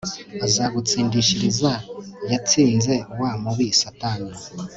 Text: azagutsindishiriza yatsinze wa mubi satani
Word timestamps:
azagutsindishiriza 0.45 1.71
yatsinze 2.31 2.95
wa 3.19 3.31
mubi 3.43 3.67
satani 3.81 4.31